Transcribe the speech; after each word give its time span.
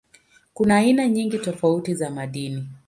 Kuna 0.53 0.75
aina 0.77 1.07
nyingi 1.07 1.37
tofauti 1.39 1.93
za 1.93 2.09
madini. 2.09 2.67